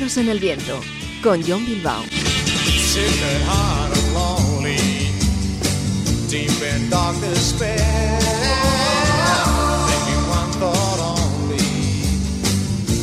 Silbidos 0.00 0.16
en 0.16 0.28
el 0.30 0.38
Viento, 0.38 0.80
con 1.22 1.42
John 1.46 1.66
Bilbao. 1.66 2.02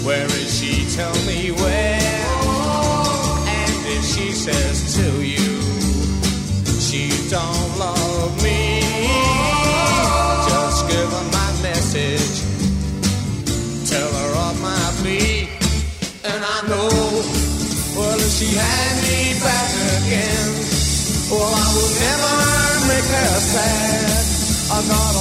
Where 0.04 0.26
is 0.26 0.60
she? 0.60 0.86
Tell 0.96 1.14
me 1.26 1.52
where. 1.52 2.00
And 3.46 3.86
if 3.86 4.04
she 4.06 4.32
says 4.32 4.96
to 4.96 5.17
I 24.78 24.88
got 24.88 25.17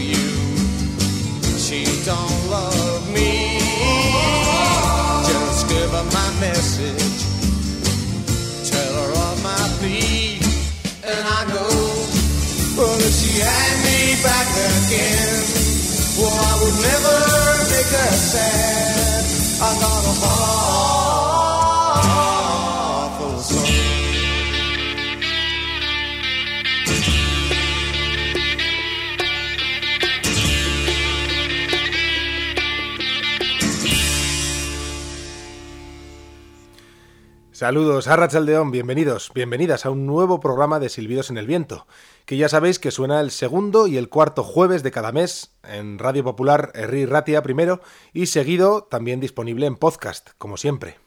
you, 0.00 0.30
she 1.58 1.84
don't 2.04 2.50
love 2.50 3.04
me, 3.12 3.60
just 5.28 5.68
give 5.68 5.90
her 5.90 6.04
my 6.12 6.30
message. 6.40 7.20
Tell 8.70 8.94
her 8.94 9.12
of 9.12 9.42
my 9.42 9.62
plea, 9.78 10.40
and 11.04 11.22
I 11.38 11.44
know, 11.52 11.74
well, 12.76 12.98
if 12.98 13.14
she 13.14 13.40
had 13.40 13.74
me 13.84 14.16
back 14.22 14.48
again, 14.48 15.44
well, 16.18 16.32
I 16.32 16.52
would 16.60 16.78
never 16.88 17.16
make 17.72 17.90
her 17.92 18.14
sad. 18.16 19.24
I 19.62 19.70
got 19.80 20.04
a 20.04 20.14
heart 20.24 20.69
Saludos 37.60 38.08
a 38.08 38.16
Rachaldeón, 38.16 38.70
bienvenidos, 38.70 39.32
bienvenidas 39.34 39.84
a 39.84 39.90
un 39.90 40.06
nuevo 40.06 40.40
programa 40.40 40.80
de 40.80 40.88
Silbidos 40.88 41.28
en 41.28 41.36
el 41.36 41.46
Viento, 41.46 41.86
que 42.24 42.38
ya 42.38 42.48
sabéis 42.48 42.78
que 42.78 42.90
suena 42.90 43.20
el 43.20 43.30
segundo 43.30 43.86
y 43.86 43.98
el 43.98 44.08
cuarto 44.08 44.42
jueves 44.42 44.82
de 44.82 44.90
cada 44.90 45.12
mes 45.12 45.50
en 45.62 45.98
Radio 45.98 46.24
Popular 46.24 46.72
Herri 46.74 47.04
Ratia 47.04 47.42
primero 47.42 47.82
y 48.14 48.28
seguido 48.28 48.84
también 48.84 49.20
disponible 49.20 49.66
en 49.66 49.76
podcast, 49.76 50.30
como 50.38 50.56
siempre. 50.56 51.00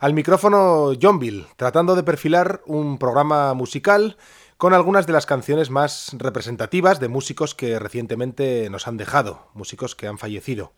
Al 0.00 0.14
micrófono 0.14 0.92
John 0.98 1.18
Bill, 1.18 1.46
tratando 1.56 1.94
de 1.94 2.04
perfilar 2.04 2.62
un 2.64 2.96
programa 2.96 3.52
musical 3.52 4.16
con 4.56 4.72
algunas 4.72 5.06
de 5.06 5.12
las 5.12 5.26
canciones 5.26 5.68
más 5.68 6.16
representativas 6.16 7.00
de 7.00 7.08
músicos 7.08 7.54
que 7.54 7.78
recientemente 7.78 8.70
nos 8.70 8.88
han 8.88 8.96
dejado, 8.96 9.48
músicos 9.52 9.94
que 9.94 10.06
han 10.06 10.16
fallecido. 10.16 10.72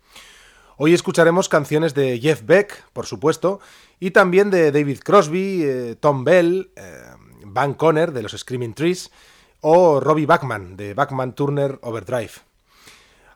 Hoy 0.80 0.94
escucharemos 0.94 1.48
canciones 1.48 1.92
de 1.92 2.20
Jeff 2.20 2.42
Beck, 2.44 2.84
por 2.92 3.04
supuesto, 3.04 3.58
y 4.00 4.10
también 4.10 4.50
de 4.50 4.72
David 4.72 5.00
Crosby, 5.00 5.62
eh, 5.62 5.96
Tom 5.98 6.24
Bell, 6.24 6.70
eh, 6.76 7.02
Van 7.44 7.74
Conner 7.74 8.12
de 8.12 8.22
los 8.22 8.32
Screaming 8.32 8.74
Trees 8.74 9.10
o 9.60 10.00
Robbie 10.00 10.26
Bachman 10.26 10.76
de 10.76 10.94
Bachman 10.94 11.34
Turner 11.34 11.78
Overdrive. 11.82 12.32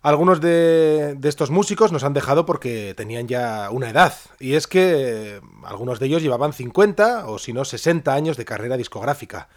Algunos 0.02 0.40
de, 0.40 1.14
de, 1.16 1.28
estos 1.28 1.50
músicos 1.50 1.92
nos 1.92 2.02
han 2.02 2.12
dejado 2.12 2.44
porque 2.44 2.92
tenían 2.96 3.28
ya 3.28 3.70
una 3.70 3.88
edad, 3.88 4.12
y 4.40 4.54
es 4.54 4.66
que 4.66 5.36
eh, 5.36 5.40
algunos 5.64 6.00
de 6.00 6.06
ellos 6.06 6.22
llevaban 6.22 6.52
50 6.52 7.28
o 7.28 7.38
si 7.38 7.52
no 7.52 7.64
60 7.64 8.12
años 8.12 8.36
de 8.36 8.44
carrera 8.44 8.76
discográfica, 8.76 9.48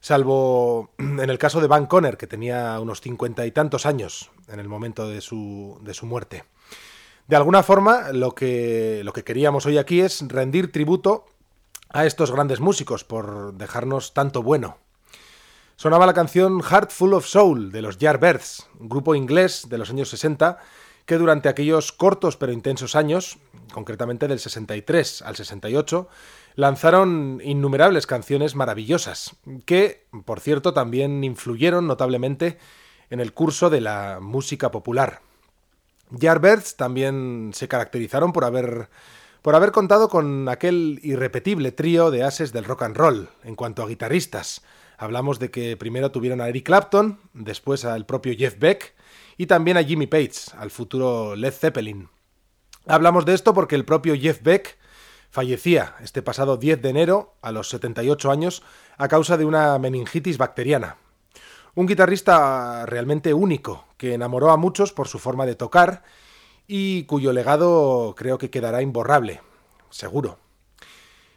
salvo 0.00 0.90
en 0.98 1.18
el 1.18 1.38
caso 1.38 1.60
de 1.60 1.66
Van 1.66 1.86
Conner, 1.86 2.16
que 2.16 2.28
tenía 2.28 2.78
unos 2.78 3.00
50 3.00 3.44
y 3.44 3.50
tantos 3.50 3.84
años 3.84 4.30
en 4.46 4.60
el 4.60 4.68
momento 4.68 5.08
de 5.08 5.20
su, 5.20 5.80
de 5.82 5.94
su 5.94 6.06
muerte. 6.06 6.44
De 7.32 7.36
alguna 7.36 7.62
forma, 7.62 8.12
lo 8.12 8.34
que, 8.34 9.00
lo 9.04 9.14
que 9.14 9.24
queríamos 9.24 9.64
hoy 9.64 9.78
aquí 9.78 10.02
es 10.02 10.22
rendir 10.28 10.70
tributo 10.70 11.24
a 11.88 12.04
estos 12.04 12.30
grandes 12.30 12.60
músicos 12.60 13.04
por 13.04 13.54
dejarnos 13.54 14.12
tanto 14.12 14.42
bueno. 14.42 14.76
Sonaba 15.76 16.04
la 16.04 16.12
canción 16.12 16.60
Heart 16.60 16.90
Full 16.90 17.14
of 17.14 17.24
Soul 17.24 17.72
de 17.72 17.80
los 17.80 17.96
Yardbirds, 17.96 18.68
grupo 18.80 19.14
inglés 19.14 19.68
de 19.70 19.78
los 19.78 19.88
años 19.88 20.10
60 20.10 20.58
que 21.06 21.16
durante 21.16 21.48
aquellos 21.48 21.92
cortos 21.92 22.36
pero 22.36 22.52
intensos 22.52 22.94
años, 22.94 23.38
concretamente 23.72 24.28
del 24.28 24.38
63 24.38 25.22
al 25.22 25.34
68, 25.34 26.08
lanzaron 26.56 27.40
innumerables 27.42 28.06
canciones 28.06 28.56
maravillosas, 28.56 29.36
que, 29.64 30.06
por 30.26 30.40
cierto, 30.40 30.74
también 30.74 31.24
influyeron 31.24 31.86
notablemente 31.86 32.58
en 33.08 33.20
el 33.20 33.32
curso 33.32 33.70
de 33.70 33.80
la 33.80 34.18
música 34.20 34.70
popular. 34.70 35.22
Yardbirds 36.12 36.76
también 36.76 37.50
se 37.54 37.68
caracterizaron 37.68 38.32
por 38.32 38.44
haber, 38.44 38.88
por 39.42 39.54
haber 39.54 39.72
contado 39.72 40.08
con 40.08 40.48
aquel 40.48 41.00
irrepetible 41.02 41.72
trío 41.72 42.10
de 42.10 42.22
ases 42.22 42.52
del 42.52 42.64
rock 42.64 42.82
and 42.82 42.96
roll 42.96 43.28
en 43.44 43.56
cuanto 43.56 43.82
a 43.82 43.88
guitarristas. 43.88 44.62
Hablamos 44.98 45.38
de 45.38 45.50
que 45.50 45.76
primero 45.76 46.12
tuvieron 46.12 46.40
a 46.40 46.48
Eric 46.48 46.66
Clapton, 46.66 47.18
después 47.32 47.84
al 47.84 48.06
propio 48.06 48.34
Jeff 48.36 48.58
Beck 48.58 48.94
y 49.36 49.46
también 49.46 49.76
a 49.76 49.82
Jimmy 49.82 50.06
Page, 50.06 50.32
al 50.56 50.70
futuro 50.70 51.34
Led 51.34 51.52
Zeppelin. 51.52 52.08
Hablamos 52.86 53.24
de 53.24 53.34
esto 53.34 53.54
porque 53.54 53.74
el 53.74 53.84
propio 53.84 54.14
Jeff 54.14 54.42
Beck 54.42 54.78
fallecía 55.30 55.96
este 56.02 56.20
pasado 56.20 56.56
10 56.56 56.82
de 56.82 56.88
enero 56.90 57.34
a 57.42 57.52
los 57.52 57.68
78 57.70 58.30
años 58.30 58.62
a 58.98 59.08
causa 59.08 59.36
de 59.36 59.44
una 59.44 59.78
meningitis 59.78 60.36
bacteriana. 60.36 60.98
Un 61.74 61.86
guitarrista 61.86 62.84
realmente 62.84 63.32
único, 63.32 63.86
que 63.96 64.12
enamoró 64.12 64.50
a 64.50 64.58
muchos 64.58 64.92
por 64.92 65.08
su 65.08 65.18
forma 65.18 65.46
de 65.46 65.54
tocar 65.54 66.02
y 66.66 67.04
cuyo 67.04 67.32
legado 67.32 68.14
creo 68.16 68.36
que 68.36 68.50
quedará 68.50 68.82
imborrable, 68.82 69.40
seguro. 69.88 70.38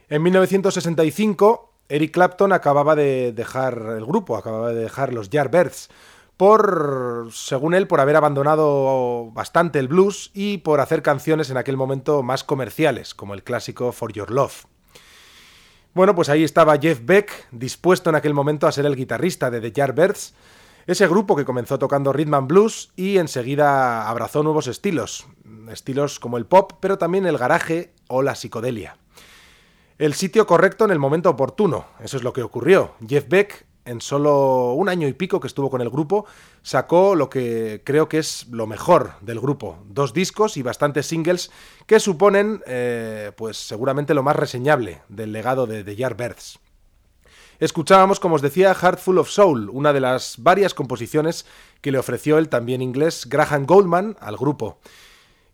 En 0.10 0.21
1965, 0.24 1.71
Eric 1.88 2.12
Clapton 2.12 2.51
acababa 2.51 2.95
de 2.95 3.31
dejar 3.31 3.95
el 3.98 4.06
grupo, 4.06 4.36
acababa 4.36 4.74
de 4.74 4.81
dejar 4.81 5.13
los 5.13 5.30
Yardbirds, 5.30 5.89
por, 6.36 7.30
según 7.31 7.74
él, 7.74 7.88
por 7.88 8.01
haber 8.01 8.18
abandonado 8.18 9.31
bastante 9.31 9.80
el 9.80 9.88
blues 9.88 10.31
y 10.33 10.57
por 10.57 10.81
hacer 10.81 11.01
canciones 11.01 11.50
en 11.50 11.56
aquel 11.56 11.77
momento 11.77 12.24
más 12.24 12.44
comerciales, 12.44 13.15
como 13.15 13.36
el 13.36 13.44
clásico 13.44 13.94
For 13.94 14.12
Your 14.12 14.31
Love. 14.31 14.65
Bueno, 15.95 16.13
pues 16.13 16.27
ahí 16.27 16.44
estaba 16.44 16.77
Jeff 16.77 17.00
Beck, 17.06 17.47
dispuesto 17.51 18.09
en 18.09 18.18
aquel 18.18 18.33
momento 18.33 18.68
a 18.68 18.71
ser 18.74 18.86
el 18.86 18.97
guitarrista 18.97 19.50
de 19.50 19.62
The 19.62 19.71
Yardbirds, 19.71 20.33
ese 20.88 21.07
grupo 21.07 21.38
que 21.38 21.45
comenzó 21.45 21.80
tocando 21.80 22.12
rhythm 22.12 22.33
and 22.33 22.47
blues 22.50 22.92
y 22.97 23.18
enseguida 23.18 24.09
abrazó 24.09 24.44
nuevos 24.44 24.68
estilos, 24.68 25.25
estilos 25.71 26.19
como 26.19 26.36
el 26.38 26.47
pop, 26.47 26.74
pero 26.81 26.97
también 26.97 27.25
el 27.25 27.38
garaje 27.38 27.94
o 28.09 28.24
la 28.24 28.36
psicodelia. 28.36 28.97
El 29.97 30.15
sitio 30.15 30.45
correcto 30.45 30.83
en 30.83 30.92
el 30.92 31.00
momento 31.00 31.30
oportuno, 31.30 31.86
eso 32.01 32.18
es 32.18 32.24
lo 32.24 32.33
que 32.33 32.44
ocurrió. 32.44 32.95
Jeff 33.07 33.30
Beck 33.30 33.65
en 33.86 34.02
solo 34.02 34.74
un 34.74 34.90
año 34.90 35.08
y 35.08 35.14
pico 35.14 35.40
que 35.40 35.48
estuvo 35.48 35.70
con 35.70 35.82
el 35.82 35.90
grupo, 35.90 36.26
sacó 36.64 37.16
lo 37.16 37.30
que 37.30 37.82
creo 37.86 38.10
que 38.10 38.18
es 38.18 38.48
lo 38.50 38.68
mejor 38.68 39.14
del 39.22 39.40
grupo. 39.40 39.78
Dos 39.88 40.14
discos 40.14 40.58
y 40.58 40.64
bastantes 40.64 41.06
singles 41.06 41.52
que 41.86 42.00
suponen, 42.00 42.62
eh, 42.66 43.32
pues 43.38 43.58
seguramente 43.58 44.14
lo 44.14 44.24
más 44.24 44.36
reseñable 44.36 45.02
del 45.08 45.32
legado 45.32 45.68
de 45.68 45.84
The 45.84 45.96
Yardbirds. 45.96 46.60
Escuchábamos, 47.60 48.20
como 48.20 48.36
os 48.36 48.42
decía, 48.42 48.74
Heart 48.74 49.00
Full 49.00 49.18
of 49.18 49.30
Soul, 49.30 49.70
una 49.70 49.94
de 49.94 50.02
las 50.02 50.36
varias 50.40 50.74
composiciones 50.74 51.46
que 51.80 51.92
le 51.92 51.98
ofreció 51.98 52.38
el 52.38 52.50
también 52.50 52.82
inglés 52.82 53.28
Graham 53.30 53.66
Goldman 53.66 54.18
al 54.20 54.36
grupo. 54.36 54.80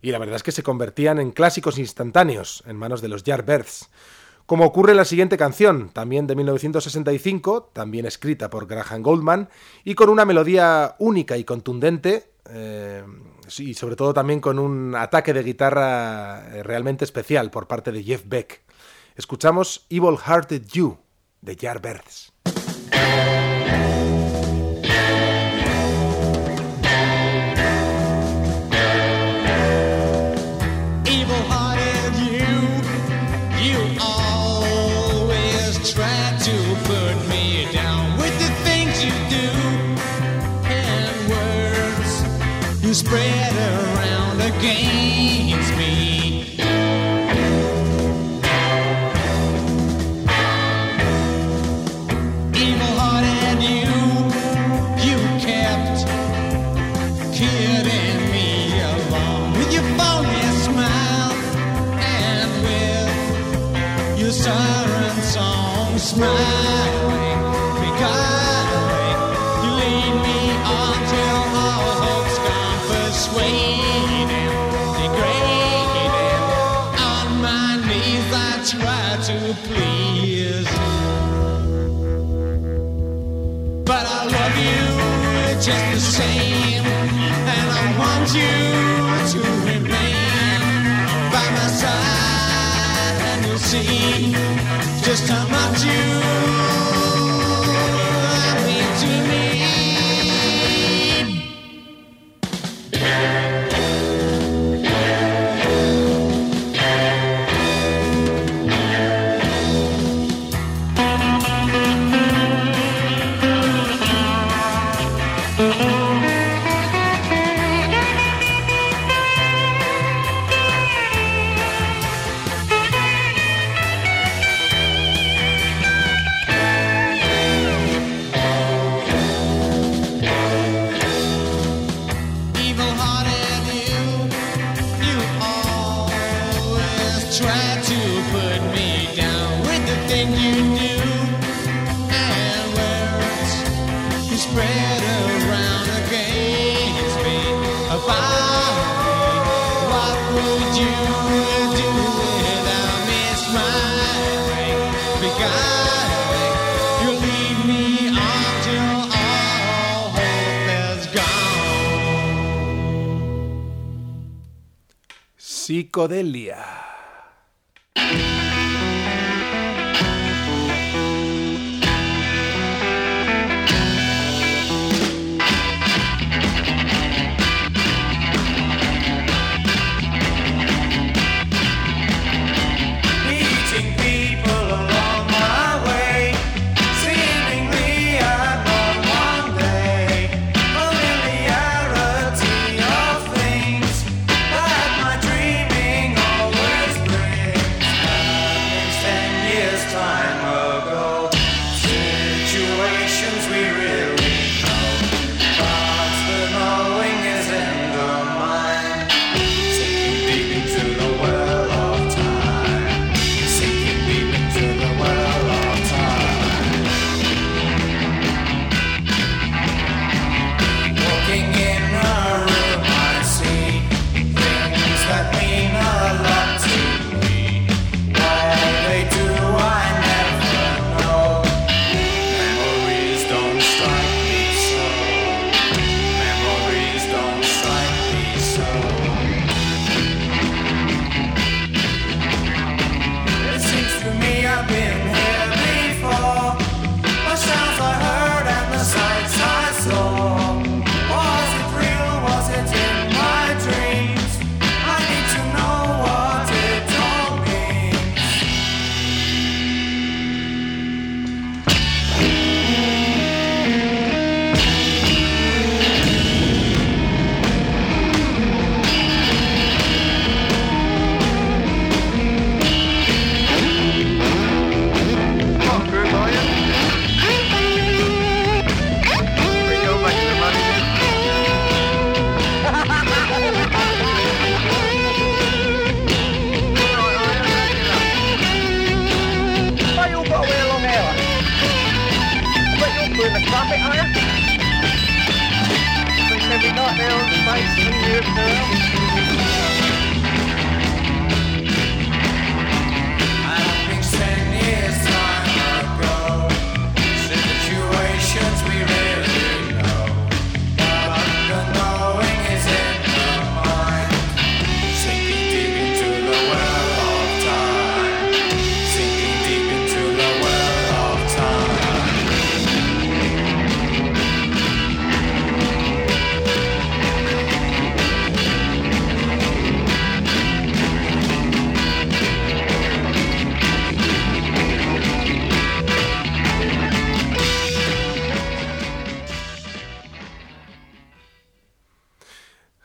Y 0.01 0.11
la 0.11 0.17
verdad 0.17 0.37
es 0.37 0.43
que 0.43 0.51
se 0.51 0.63
convertían 0.63 1.19
en 1.19 1.31
clásicos 1.31 1.77
instantáneos 1.77 2.63
en 2.65 2.75
manos 2.75 3.01
de 3.01 3.07
los 3.07 3.23
Yardbirds. 3.23 3.89
Como 4.45 4.65
ocurre 4.65 4.91
en 4.91 4.97
la 4.97 5.05
siguiente 5.05 5.37
canción, 5.37 5.89
también 5.89 6.27
de 6.27 6.35
1965, 6.35 7.71
también 7.73 8.05
escrita 8.05 8.49
por 8.49 8.67
Graham 8.67 9.01
Goldman, 9.01 9.49
y 9.83 9.95
con 9.95 10.09
una 10.09 10.25
melodía 10.25 10.95
única 10.99 11.37
y 11.37 11.43
contundente, 11.43 12.31
eh, 12.49 13.03
y 13.59 13.73
sobre 13.73 13.95
todo 13.95 14.13
también 14.13 14.39
con 14.39 14.59
un 14.59 14.95
ataque 14.95 15.33
de 15.33 15.43
guitarra 15.43 16.47
eh, 16.55 16.63
realmente 16.63 17.05
especial 17.05 17.51
por 17.51 17.67
parte 17.67 17.91
de 17.91 18.03
Jeff 18.03 18.23
Beck. 18.25 18.61
Escuchamos 19.15 19.85
Evil 19.89 20.17
Hearted 20.17 20.65
You 20.67 20.97
de. 21.41 21.53
Evil-hearted 21.53 22.30
spread 42.93 43.53
around 43.53 44.41
against 44.41 44.90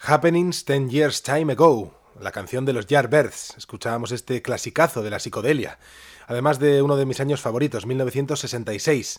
Happenings 0.09 0.65
Ten 0.65 0.89
Years 0.89 1.21
Time 1.25 1.55
Ago, 1.55 1.93
la 2.21 2.31
canción 2.31 2.65
de 2.65 2.73
los 2.73 2.87
Yardbirds. 2.87 3.57
Escuchábamos 3.59 4.13
este 4.13 4.41
clasicazo 4.41 5.03
de 5.03 5.11
la 5.11 5.19
psicodelia, 5.19 5.81
además 6.29 6.61
de 6.61 6.81
uno 6.81 6.97
de 6.97 7.05
mis 7.07 7.19
años 7.19 7.41
favoritos, 7.41 7.87
1966, 7.87 9.19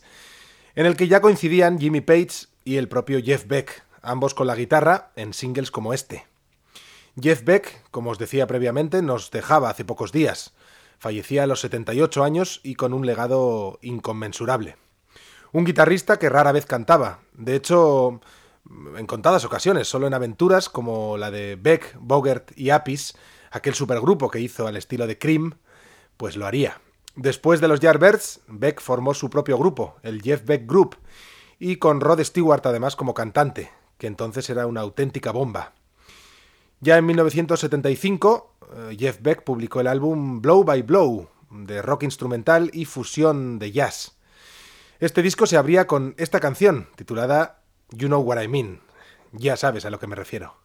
en 0.75 0.85
el 0.85 0.95
que 0.95 1.09
ya 1.09 1.19
coincidían 1.19 1.77
Jimmy 1.77 1.99
Page 1.99 2.47
y 2.63 2.77
el 2.77 2.87
propio 2.87 3.21
Jeff 3.21 3.47
Beck, 3.47 3.83
ambos 4.01 4.33
con 4.33 4.47
la 4.47 4.55
guitarra 4.55 5.11
en 5.17 5.33
singles 5.33 5.71
como 5.71 5.93
este. 5.93 6.25
Jeff 7.21 7.43
Beck, 7.43 7.83
como 7.91 8.11
os 8.11 8.17
decía 8.17 8.47
previamente, 8.47 9.01
nos 9.01 9.29
dejaba 9.29 9.69
hace 9.69 9.83
pocos 9.83 10.13
días. 10.13 10.53
Fallecía 10.99 11.43
a 11.43 11.47
los 11.47 11.59
78 11.59 12.23
años 12.23 12.61
y 12.63 12.75
con 12.75 12.93
un 12.93 13.05
legado 13.05 13.77
inconmensurable. 13.81 14.77
Un 15.51 15.65
guitarrista 15.65 16.17
que 16.17 16.29
rara 16.29 16.53
vez 16.53 16.65
cantaba. 16.65 17.19
De 17.33 17.55
hecho, 17.57 18.21
en 18.97 19.05
contadas 19.05 19.45
ocasiones, 19.45 19.87
solo 19.87 20.07
en 20.07 20.13
aventuras 20.13 20.69
como 20.69 21.17
la 21.17 21.31
de 21.31 21.55
Beck, 21.55 21.97
Bogert 21.99 22.51
y 22.57 22.69
Apis, 22.69 23.15
aquel 23.51 23.73
supergrupo 23.73 24.29
que 24.29 24.39
hizo 24.39 24.67
al 24.67 24.77
estilo 24.77 25.07
de 25.07 25.17
Cream, 25.17 25.55
pues 26.17 26.35
lo 26.35 26.45
haría. 26.45 26.81
Después 27.15 27.61
de 27.61 27.67
los 27.67 27.79
Yardbirds, 27.79 28.41
Beck 28.47 28.79
formó 28.79 29.13
su 29.13 29.29
propio 29.29 29.57
grupo, 29.57 29.95
el 30.03 30.21
Jeff 30.21 30.45
Beck 30.45 30.67
Group, 30.67 30.97
y 31.59 31.77
con 31.77 32.01
Rod 32.01 32.23
Stewart 32.23 32.61
además 32.65 32.95
como 32.95 33.13
cantante, 33.13 33.71
que 33.97 34.07
entonces 34.07 34.49
era 34.49 34.67
una 34.67 34.81
auténtica 34.81 35.31
bomba. 35.31 35.73
Ya 36.79 36.97
en 36.97 37.05
1975, 37.07 38.53
eh, 38.61 38.95
Jeff 38.99 39.19
Beck 39.21 39.43
publicó 39.43 39.79
el 39.79 39.87
álbum 39.87 40.41
Blow 40.41 40.63
by 40.63 40.83
Blow, 40.83 41.29
de 41.49 41.81
rock 41.81 42.03
instrumental 42.03 42.69
y 42.73 42.85
fusión 42.85 43.57
de 43.57 43.71
jazz. 43.71 44.17
Este 44.99 45.21
disco 45.21 45.45
se 45.45 45.57
abría 45.57 45.87
con 45.87 46.13
esta 46.17 46.39
canción, 46.39 46.87
titulada 46.95 47.56
You 47.91 48.09
Know 48.09 48.19
What 48.19 48.37
I 48.37 48.47
Mean. 48.47 48.81
Ya 49.31 49.55
sabes 49.55 49.85
a 49.85 49.89
lo 49.89 49.99
que 49.99 50.07
me 50.07 50.15
refiero. 50.15 50.55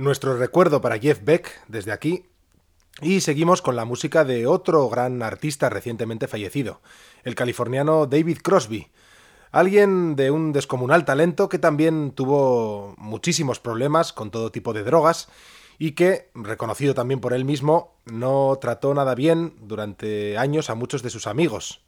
Nuestro 0.00 0.34
recuerdo 0.38 0.80
para 0.80 0.98
Jeff 0.98 1.22
Beck 1.22 1.60
desde 1.68 1.92
aquí. 1.92 2.24
Y 3.02 3.20
seguimos 3.20 3.60
con 3.60 3.76
la 3.76 3.84
música 3.84 4.24
de 4.24 4.46
otro 4.46 4.88
gran 4.88 5.22
artista 5.22 5.68
recientemente 5.68 6.26
fallecido, 6.26 6.80
el 7.22 7.34
californiano 7.34 8.06
David 8.06 8.38
Crosby. 8.42 8.88
Alguien 9.52 10.16
de 10.16 10.30
un 10.30 10.54
descomunal 10.54 11.04
talento 11.04 11.50
que 11.50 11.58
también 11.58 12.12
tuvo 12.12 12.94
muchísimos 12.96 13.60
problemas 13.60 14.14
con 14.14 14.30
todo 14.30 14.50
tipo 14.50 14.72
de 14.72 14.84
drogas 14.84 15.28
y 15.82 15.92
que, 15.92 16.28
reconocido 16.34 16.92
también 16.92 17.20
por 17.20 17.32
él 17.32 17.46
mismo, 17.46 17.94
no 18.04 18.58
trató 18.60 18.92
nada 18.92 19.14
bien 19.14 19.54
durante 19.62 20.36
años 20.36 20.68
a 20.68 20.74
muchos 20.74 21.02
de 21.02 21.08
sus 21.08 21.26
amigos. 21.26 21.80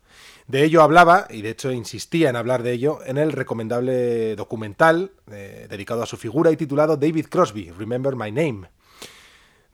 De 0.47 0.65
ello 0.65 0.81
hablaba, 0.81 1.27
y 1.29 1.43
de 1.43 1.51
hecho 1.51 1.71
insistía 1.73 2.31
en 2.31 2.37
hablar 2.37 2.63
de 2.63 2.73
ello, 2.73 3.01
en 3.05 3.19
el 3.19 3.33
recomendable 3.33 4.35
documental 4.35 5.13
eh, 5.31 5.67
dedicado 5.69 6.03
a 6.03 6.07
su 6.07 6.17
figura 6.17 6.51
y 6.51 6.57
titulado 6.57 6.97
David 6.97 7.27
Crosby, 7.27 7.71
Remember 7.71 8.17
My 8.17 8.33
Name. 8.33 8.71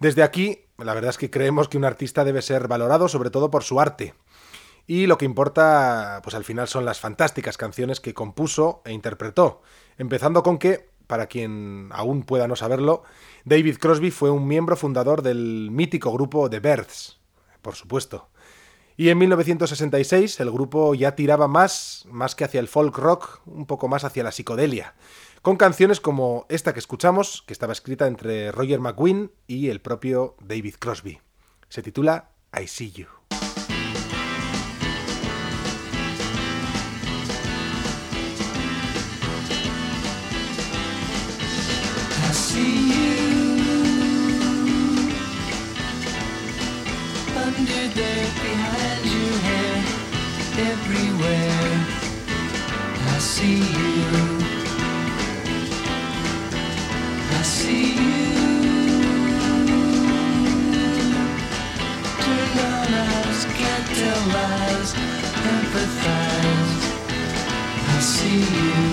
Desde 0.01 0.25
aquí, 0.25 0.65
la 0.79 0.95
verdad 0.95 1.11
es 1.11 1.19
que 1.19 1.31
creemos 1.31 1.69
que 1.69 1.79
un 1.79 1.85
artista 1.85 2.25
debe 2.25 2.43
ser 2.43 2.67
valorado 2.67 3.07
sobre 3.07 3.31
todo 3.31 3.53
por 3.53 3.63
su 3.63 3.81
arte. 3.81 4.15
Y 4.89 5.07
lo 5.07 5.17
que 5.17 5.27
importa, 5.27 6.23
pues 6.25 6.35
al 6.35 6.43
final 6.43 6.67
son 6.67 6.85
las 6.85 6.99
fantásticas 6.99 7.57
canciones 7.57 8.01
que 8.01 8.15
compuso 8.15 8.83
e 8.85 8.93
interpretó. 8.93 9.63
Empezando 9.97 10.43
con 10.43 10.59
que, 10.59 10.89
para 11.09 11.27
quien 11.27 11.89
aún 11.91 12.23
pueda 12.23 12.47
no 12.47 12.55
saberlo, 12.55 13.03
David 13.45 13.79
Crosby 13.79 14.13
fue 14.13 14.31
un 14.31 14.47
miembro 14.47 14.77
fundador 14.77 15.23
del 15.23 15.71
mítico 15.73 16.13
grupo 16.13 16.49
The 16.49 16.61
Birds, 16.61 17.19
por 17.63 17.75
supuesto. 17.75 18.29
Y 18.97 19.09
en 19.09 19.19
1966 19.19 20.39
el 20.41 20.51
grupo 20.51 20.95
ya 20.95 21.15
tiraba 21.15 21.49
más, 21.49 22.05
más 22.11 22.35
que 22.35 22.45
hacia 22.45 22.61
el 22.61 22.69
folk 22.69 22.97
rock, 22.99 23.41
un 23.47 23.67
poco 23.67 23.89
más 23.89 24.05
hacia 24.05 24.23
la 24.23 24.33
psicodelia, 24.33 24.95
con 25.41 25.57
canciones 25.57 26.01
como 26.01 26.47
esta 26.49 26.73
que 26.73 26.81
escuchamos, 26.81 27.43
que 27.47 27.53
estaba 27.53 27.73
escrita 27.73 28.07
entre 28.07 28.53
Roger 28.53 28.81
McGuinn 28.81 29.33
y 29.47 29.71
el 29.71 29.81
propio 29.81 30.37
David 30.41 30.75
Crosby. 30.79 31.21
Se 31.69 31.83
titula 31.83 32.33
I 32.57 32.67
See 32.67 32.91
You. 32.91 33.18
Empathize. 65.79 66.73
I 67.89 68.01
see 68.01 68.41
you. 68.41 68.88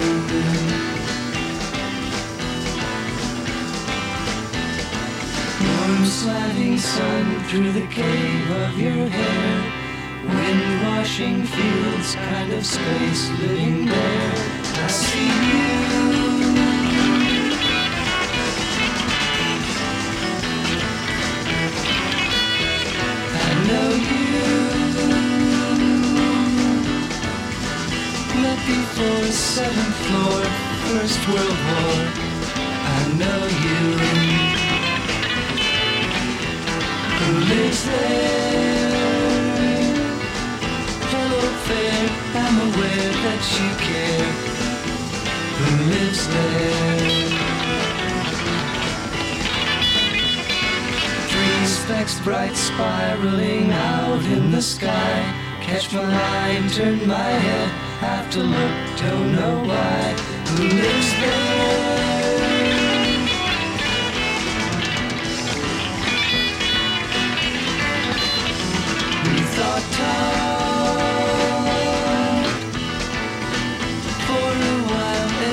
Warm 5.85 6.05
slanting 6.05 6.77
sun 6.79 7.43
through 7.43 7.71
the 7.71 7.85
cave 7.85 8.49
of 8.49 8.79
your 8.79 9.07
hair. 9.07 9.73
Wind 10.25 10.83
washing 10.83 11.43
fields, 11.43 12.15
kind 12.15 12.51
of 12.53 12.65
space 12.65 13.29
living 13.39 13.85
there. 13.85 14.33
I 14.83 14.87
see 14.87 15.29
you. 15.51 15.67
I 23.43 23.53
know 23.69 23.89
you. 24.11 24.41
Met 28.41 28.59
before 28.65 29.25
seventh 29.31 29.97
floor, 30.07 30.41
First 30.87 31.21
World 31.27 31.59
War. 31.69 31.95
I 32.87 33.13
know 33.19 33.41
you 33.65 34.44
bright 52.25 52.57
spiraling 52.57 53.71
out 53.71 54.25
in 54.25 54.49
the 54.49 54.61
sky. 54.61 55.31
Catch 55.61 55.93
my 55.93 56.01
line, 56.01 56.67
turn 56.69 57.07
my 57.07 57.15
head, 57.15 57.69
have 57.99 58.31
to 58.31 58.39
look, 58.39 58.97
don't 58.97 59.31
know 59.31 59.63
why. 59.63 60.13
Who 60.49 60.63
lives 60.63 61.11
there? 61.21 62.14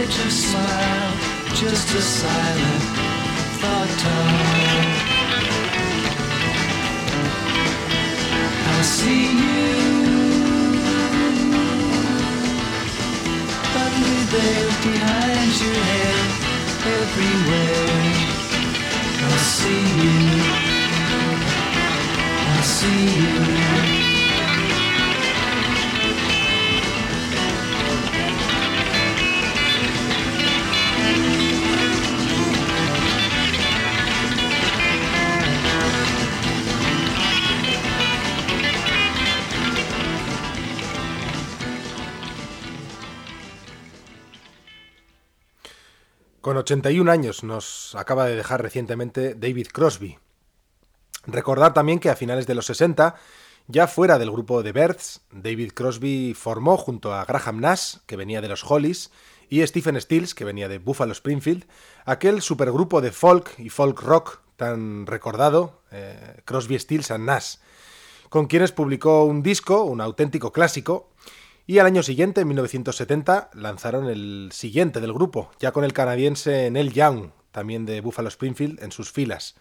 Just 0.07 0.51
smile, 0.51 1.13
just 1.55 1.95
a 1.95 2.03
silent 2.03 2.83
thought. 3.61 4.03
I 8.69 8.83
see 8.83 9.25
you 9.41 10.03
there 14.33 14.71
behind 14.83 15.53
your 15.63 15.77
everywhere. 17.01 18.23
I 19.25 19.37
see 19.37 19.85
you. 20.03 20.19
I 22.49 22.61
see 22.63 23.05
you. 23.97 24.02
Con 46.43 46.57
81 46.57 47.09
años 47.09 47.45
nos 47.45 47.95
acaba 47.95 48.27
de 48.27 48.35
dejar 48.35 48.61
recientemente 48.61 49.37
David 49.37 49.69
Crosby. 49.73 50.19
Recordar 51.25 51.73
también 51.73 52.01
que 52.01 52.11
a 52.11 52.17
finales 52.17 52.49
de 52.49 52.57
los 52.57 52.67
60, 52.67 53.15
ya 53.69 53.87
fuera 53.87 54.19
del 54.19 54.33
grupo 54.33 54.65
de 54.65 54.73
Birds, 54.73 55.21
David 55.31 55.71
Crosby 55.73 56.35
formó 56.35 56.77
junto 56.77 57.15
a 57.15 57.25
Graham 57.27 57.61
Nash, 57.61 57.99
que 58.07 58.17
venía 58.17 58.41
de 58.41 58.49
los 58.49 58.69
Hollies, 58.69 59.13
y 59.51 59.65
Stephen 59.65 60.01
Stills, 60.01 60.35
que 60.35 60.45
venía 60.45 60.69
de 60.69 60.79
Buffalo 60.79 61.13
Springfield, 61.13 61.65
aquel 62.07 62.43
supergrupo 62.43 63.01
de 63.01 63.13
folk 63.13 63.57
y 63.59 63.69
folk 63.69 64.03
rock 64.03 64.41
tan 64.57 65.07
recordado, 65.07 65.81
eh, 65.93 66.43
Crosby, 66.45 66.77
Stills 66.77 67.13
and 67.13 67.25
Nash, 67.25 67.59
con 68.31 68.47
quienes 68.47 68.73
publicó 68.73 69.23
un 69.27 69.45
disco, 69.45 69.85
un 69.85 70.01
auténtico 70.01 70.51
clásico, 70.51 71.13
y 71.67 71.79
al 71.79 71.87
año 71.87 72.03
siguiente, 72.03 72.41
en 72.41 72.49
1970, 72.49 73.51
lanzaron 73.55 74.09
el 74.09 74.51
siguiente 74.53 75.01
del 75.01 75.13
grupo, 75.13 75.51
ya 75.61 75.73
con 75.73 75.85
el 75.85 75.93
canadiense 75.93 76.71
Neil 76.71 76.93
Young, 76.93 77.31
también 77.53 77.87
de 77.87 78.01
Buffalo 78.01 78.29
Springfield, 78.29 78.83
en 78.83 78.91
sus 78.91 79.13
filas. 79.13 79.55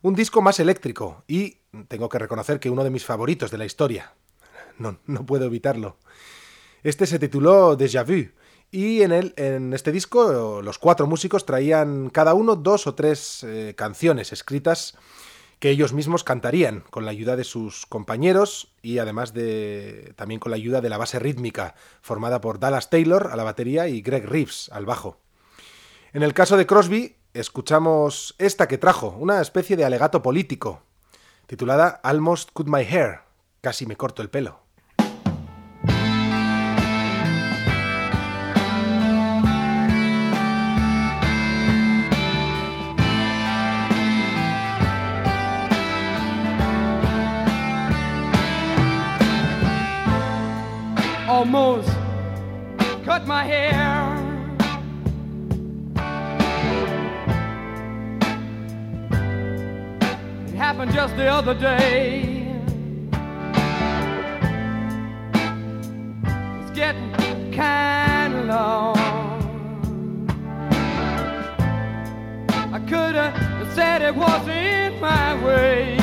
Un 0.00 0.14
disco 0.14 0.40
más 0.42 0.60
eléctrico 0.60 1.24
y, 1.26 1.58
tengo 1.88 2.08
que 2.08 2.18
reconocer 2.18 2.60
que 2.60 2.70
uno 2.70 2.84
de 2.84 2.90
mis 2.90 3.04
favoritos 3.04 3.50
de 3.50 3.58
la 3.58 3.64
historia. 3.64 4.14
No, 4.78 4.98
no 5.06 5.26
puedo 5.26 5.46
evitarlo. 5.46 5.98
Este 6.82 7.06
se 7.06 7.18
tituló 7.18 7.76
Déjà 7.76 8.04
Vu 8.04 8.32
y 8.70 9.02
en, 9.02 9.12
él, 9.12 9.34
en 9.36 9.72
este 9.72 9.92
disco 9.92 10.60
los 10.62 10.78
cuatro 10.78 11.06
músicos 11.06 11.46
traían 11.46 12.10
cada 12.10 12.34
uno 12.34 12.56
dos 12.56 12.86
o 12.86 12.94
tres 12.94 13.44
eh, 13.44 13.74
canciones 13.76 14.32
escritas 14.32 14.94
que 15.64 15.70
ellos 15.70 15.94
mismos 15.94 16.24
cantarían 16.24 16.84
con 16.90 17.06
la 17.06 17.10
ayuda 17.10 17.36
de 17.36 17.44
sus 17.44 17.86
compañeros 17.86 18.74
y 18.82 18.98
además 18.98 19.32
de 19.32 20.12
también 20.14 20.38
con 20.38 20.50
la 20.50 20.56
ayuda 20.56 20.82
de 20.82 20.90
la 20.90 20.98
base 20.98 21.18
rítmica 21.18 21.74
formada 22.02 22.42
por 22.42 22.58
Dallas 22.58 22.90
Taylor 22.90 23.30
a 23.32 23.36
la 23.36 23.44
batería 23.44 23.88
y 23.88 24.02
Greg 24.02 24.26
Reeves 24.26 24.68
al 24.74 24.84
bajo. 24.84 25.22
En 26.12 26.22
el 26.22 26.34
caso 26.34 26.58
de 26.58 26.66
Crosby 26.66 27.16
escuchamos 27.32 28.34
esta 28.36 28.68
que 28.68 28.76
trajo, 28.76 29.16
una 29.18 29.40
especie 29.40 29.74
de 29.74 29.86
alegato 29.86 30.20
político, 30.20 30.82
titulada 31.46 31.88
Almost 31.88 32.50
Cut 32.52 32.68
My 32.68 32.82
Hair, 32.82 33.20
casi 33.62 33.86
me 33.86 33.96
corto 33.96 34.20
el 34.20 34.28
pelo. 34.28 34.63
Almost 51.44 51.90
cut 53.04 53.26
my 53.26 53.44
hair. 53.44 53.74
It 60.48 60.54
happened 60.54 60.92
just 60.94 61.14
the 61.16 61.26
other 61.28 61.52
day. 61.52 62.48
It's 66.62 66.70
getting 66.70 67.52
kind 67.52 68.34
of 68.36 68.46
long. 68.46 68.96
I 72.48 72.78
could 72.88 73.16
have 73.16 73.74
said 73.74 74.00
it 74.00 74.14
wasn't 74.16 74.98
my 74.98 75.44
way, 75.44 75.98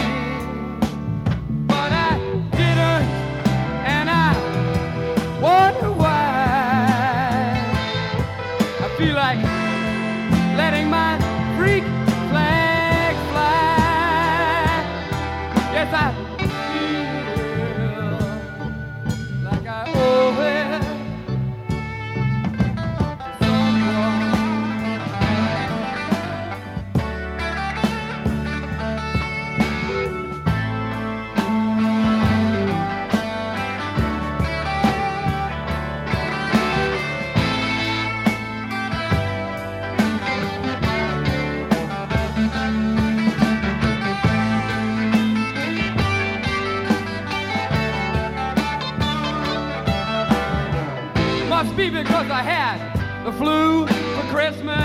I 52.41 52.43
had 52.43 53.23
the 53.23 53.31
flu 53.33 53.85
for 53.85 54.25
Christmas. 54.33 54.75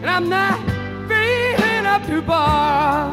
And 0.00 0.08
I'm 0.08 0.28
not 0.28 0.60
feeling 1.08 1.86
up 1.86 2.06
to 2.06 2.22
bar. 2.22 3.10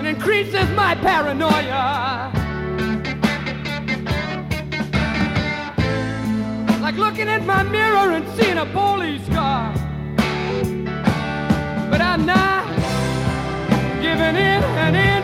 It 0.00 0.06
increases 0.06 0.70
my 0.70 0.94
paranoia. 0.94 2.32
Like 6.80 6.94
looking 6.94 7.28
at 7.28 7.44
my 7.44 7.62
mirror 7.62 8.10
and 8.16 8.26
seeing 8.38 8.56
a 8.56 8.64
police 8.64 9.28
car. 9.28 9.74
But 11.90 12.00
I'm 12.00 12.24
not 12.24 12.64
giving 14.00 14.36
in 14.36 14.62
an 14.86 14.94
inch 14.94 15.23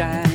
shine. 0.00 0.29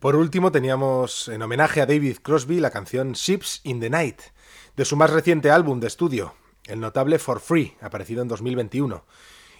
Por 0.00 0.16
último, 0.16 0.50
teníamos 0.50 1.28
en 1.28 1.42
homenaje 1.42 1.82
a 1.82 1.86
David 1.86 2.20
Crosby 2.22 2.58
la 2.58 2.70
canción 2.70 3.12
Ships 3.12 3.60
in 3.64 3.80
the 3.80 3.90
Night, 3.90 4.22
de 4.74 4.86
su 4.86 4.96
más 4.96 5.10
reciente 5.10 5.50
álbum 5.50 5.78
de 5.78 5.88
estudio, 5.88 6.32
el 6.64 6.80
notable 6.80 7.18
For 7.18 7.38
Free, 7.38 7.76
aparecido 7.82 8.22
en 8.22 8.28
2021. 8.28 9.04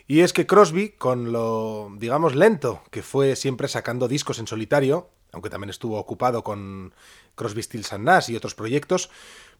Y 0.06 0.20
es 0.20 0.32
que 0.32 0.46
Crosby, 0.46 0.92
con 0.92 1.30
lo, 1.30 1.92
digamos, 1.98 2.34
lento 2.34 2.82
que 2.90 3.02
fue 3.02 3.36
siempre 3.36 3.68
sacando 3.68 4.08
discos 4.08 4.38
en 4.38 4.46
solitario, 4.46 5.10
aunque 5.30 5.50
también 5.50 5.68
estuvo 5.68 5.98
ocupado 5.98 6.42
con 6.42 6.94
Crosby, 7.34 7.62
Stills 7.62 7.92
and 7.92 8.06
Nash 8.06 8.30
y 8.30 8.36
otros 8.36 8.54
proyectos, 8.54 9.10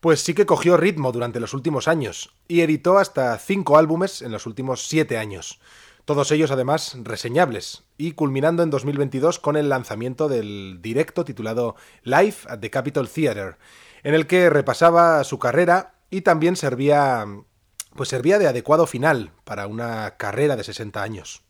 pues 0.00 0.22
sí 0.22 0.32
que 0.32 0.46
cogió 0.46 0.78
ritmo 0.78 1.12
durante 1.12 1.40
los 1.40 1.52
últimos 1.52 1.88
años 1.88 2.34
y 2.48 2.62
editó 2.62 2.96
hasta 2.96 3.36
cinco 3.36 3.76
álbumes 3.76 4.22
en 4.22 4.32
los 4.32 4.46
últimos 4.46 4.88
siete 4.88 5.18
años. 5.18 5.60
Todos 6.04 6.30
ellos 6.32 6.50
además 6.50 6.96
reseñables, 7.02 7.84
y 7.96 8.12
culminando 8.12 8.62
en 8.62 8.70
2022 8.70 9.38
con 9.38 9.56
el 9.56 9.68
lanzamiento 9.68 10.28
del 10.28 10.78
directo 10.80 11.24
titulado 11.24 11.76
Live 12.02 12.36
at 12.48 12.58
the 12.60 12.70
Capitol 12.70 13.08
Theatre, 13.08 13.56
en 14.02 14.14
el 14.14 14.26
que 14.26 14.50
repasaba 14.50 15.22
su 15.24 15.38
carrera 15.38 15.94
y 16.10 16.22
también 16.22 16.56
servía 16.56 17.26
pues 17.94 18.08
servía 18.08 18.38
de 18.38 18.46
adecuado 18.46 18.86
final 18.86 19.32
para 19.44 19.66
una 19.66 20.16
carrera 20.16 20.56
de 20.56 20.64
60 20.64 21.02
años. 21.02 21.42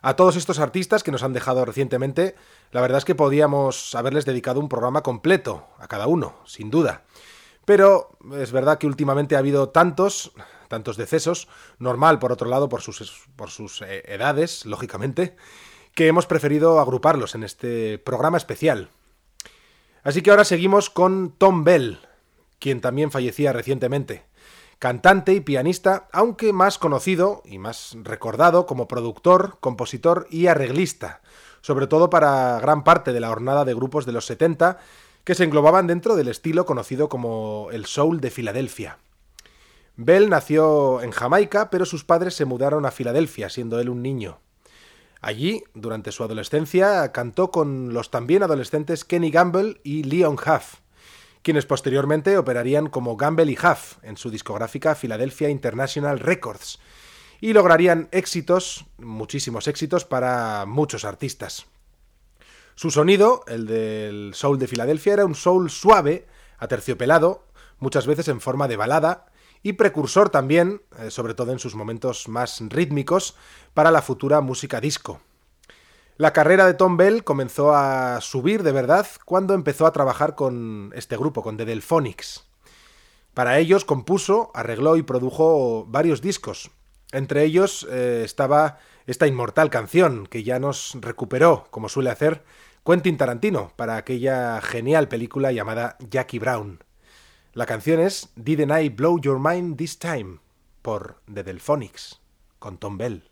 A 0.00 0.16
todos 0.16 0.36
estos 0.36 0.58
artistas 0.58 1.02
que 1.02 1.12
nos 1.12 1.22
han 1.22 1.32
dejado 1.32 1.64
recientemente, 1.64 2.34
la 2.72 2.80
verdad 2.80 2.98
es 2.98 3.04
que 3.04 3.14
podíamos 3.14 3.94
haberles 3.94 4.24
dedicado 4.24 4.58
un 4.58 4.68
programa 4.68 5.02
completo 5.02 5.68
a 5.78 5.86
cada 5.86 6.08
uno, 6.08 6.34
sin 6.44 6.70
duda. 6.70 7.04
Pero 7.64 8.18
es 8.32 8.50
verdad 8.50 8.78
que 8.78 8.88
últimamente 8.88 9.36
ha 9.36 9.38
habido 9.38 9.68
tantos, 9.68 10.32
tantos 10.72 10.96
decesos, 10.96 11.48
normal 11.78 12.18
por 12.18 12.32
otro 12.32 12.48
lado 12.48 12.70
por 12.70 12.80
sus, 12.80 13.28
por 13.36 13.50
sus 13.50 13.82
eh, 13.82 14.04
edades, 14.06 14.64
lógicamente, 14.64 15.36
que 15.94 16.06
hemos 16.06 16.24
preferido 16.24 16.80
agruparlos 16.80 17.34
en 17.34 17.44
este 17.44 17.98
programa 17.98 18.38
especial. 18.38 18.88
Así 20.02 20.22
que 20.22 20.30
ahora 20.30 20.46
seguimos 20.46 20.88
con 20.88 21.32
Tom 21.36 21.62
Bell, 21.62 21.98
quien 22.58 22.80
también 22.80 23.10
fallecía 23.10 23.52
recientemente. 23.52 24.24
Cantante 24.78 25.34
y 25.34 25.40
pianista, 25.40 26.08
aunque 26.10 26.54
más 26.54 26.78
conocido 26.78 27.42
y 27.44 27.58
más 27.58 27.94
recordado 28.02 28.64
como 28.64 28.88
productor, 28.88 29.58
compositor 29.60 30.26
y 30.30 30.46
arreglista, 30.46 31.20
sobre 31.60 31.86
todo 31.86 32.08
para 32.08 32.58
gran 32.60 32.82
parte 32.82 33.12
de 33.12 33.20
la 33.20 33.30
hornada 33.30 33.66
de 33.66 33.74
grupos 33.74 34.06
de 34.06 34.12
los 34.12 34.24
70 34.24 34.78
que 35.22 35.34
se 35.34 35.44
englobaban 35.44 35.86
dentro 35.86 36.16
del 36.16 36.28
estilo 36.28 36.64
conocido 36.64 37.10
como 37.10 37.68
el 37.72 37.84
soul 37.84 38.22
de 38.22 38.30
Filadelfia. 38.30 38.96
Bell 39.96 40.30
nació 40.30 41.02
en 41.02 41.10
Jamaica, 41.10 41.70
pero 41.70 41.84
sus 41.84 42.04
padres 42.04 42.34
se 42.34 42.44
mudaron 42.44 42.86
a 42.86 42.90
Filadelfia, 42.90 43.50
siendo 43.50 43.78
él 43.78 43.88
un 43.88 44.02
niño. 44.02 44.40
Allí, 45.20 45.62
durante 45.74 46.12
su 46.12 46.24
adolescencia, 46.24 47.12
cantó 47.12 47.50
con 47.50 47.92
los 47.92 48.10
también 48.10 48.42
adolescentes 48.42 49.04
Kenny 49.04 49.30
Gamble 49.30 49.80
y 49.84 50.02
Leon 50.02 50.34
Huff, 50.34 50.80
quienes 51.42 51.66
posteriormente 51.66 52.38
operarían 52.38 52.88
como 52.88 53.16
Gamble 53.16 53.52
y 53.52 53.56
Huff 53.56 53.98
en 54.02 54.16
su 54.16 54.30
discográfica 54.30 54.94
Philadelphia 54.94 55.48
International 55.48 56.18
Records, 56.18 56.80
y 57.40 57.52
lograrían 57.52 58.08
éxitos, 58.12 58.86
muchísimos 58.98 59.68
éxitos, 59.68 60.04
para 60.04 60.64
muchos 60.66 61.04
artistas. 61.04 61.66
Su 62.74 62.90
sonido, 62.90 63.44
el 63.46 63.66
del 63.66 64.32
soul 64.34 64.58
de 64.58 64.68
Filadelfia, 64.68 65.12
era 65.12 65.26
un 65.26 65.34
soul 65.34 65.70
suave, 65.70 66.26
aterciopelado, 66.58 67.44
muchas 67.78 68.06
veces 68.06 68.28
en 68.28 68.40
forma 68.40 68.68
de 68.68 68.76
balada, 68.76 69.26
y 69.62 69.74
precursor 69.74 70.30
también, 70.30 70.82
eh, 70.98 71.10
sobre 71.10 71.34
todo 71.34 71.52
en 71.52 71.58
sus 71.58 71.74
momentos 71.74 72.28
más 72.28 72.60
rítmicos, 72.68 73.36
para 73.74 73.90
la 73.90 74.02
futura 74.02 74.40
música 74.40 74.80
disco. 74.80 75.20
La 76.16 76.32
carrera 76.32 76.66
de 76.66 76.74
Tom 76.74 76.96
Bell 76.96 77.24
comenzó 77.24 77.74
a 77.74 78.20
subir 78.20 78.62
de 78.62 78.72
verdad 78.72 79.06
cuando 79.24 79.54
empezó 79.54 79.86
a 79.86 79.92
trabajar 79.92 80.34
con 80.34 80.92
este 80.94 81.16
grupo, 81.16 81.42
con 81.42 81.56
The 81.56 81.64
Delphonics. 81.64 82.44
Para 83.34 83.58
ellos 83.58 83.84
compuso, 83.84 84.50
arregló 84.54 84.96
y 84.96 85.02
produjo 85.02 85.86
varios 85.88 86.20
discos. 86.20 86.70
Entre 87.12 87.44
ellos 87.44 87.86
eh, 87.90 88.22
estaba 88.24 88.78
esta 89.06 89.26
inmortal 89.26 89.70
canción 89.70 90.26
que 90.26 90.42
ya 90.42 90.58
nos 90.58 90.96
recuperó, 91.00 91.66
como 91.70 91.88
suele 91.88 92.10
hacer, 92.10 92.44
Quentin 92.84 93.16
Tarantino 93.16 93.72
para 93.76 93.96
aquella 93.96 94.60
genial 94.60 95.08
película 95.08 95.50
llamada 95.52 95.96
Jackie 96.10 96.38
Brown. 96.38 96.84
La 97.54 97.66
canción 97.66 98.00
es 98.00 98.32
Didn't 98.34 98.72
I 98.82 98.88
Blow 98.88 99.20
Your 99.20 99.38
Mind 99.38 99.76
This 99.76 99.98
Time 99.98 100.38
por 100.80 101.20
The 101.30 101.44
Delphonics, 101.44 102.18
con 102.58 102.78
Tom 102.78 102.96
Bell. 102.96 103.24